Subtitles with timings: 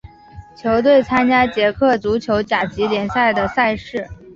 [0.55, 4.09] 球队参加捷克足球甲级联赛的赛事。